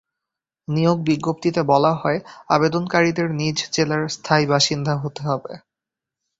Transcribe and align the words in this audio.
নিয়োগ 0.67 0.97
বিজ্ঞপ্তিতে 1.01 1.61
বলা 1.63 1.93
হয়, 1.93 2.19
আবেদনকারীদের 2.49 3.27
নিজ 3.31 3.57
জেলার 3.73 4.03
স্থায়ী 4.07 4.45
বাসিন্দা 4.45 4.93
হতে 4.97 5.21
হবে। 5.27 5.53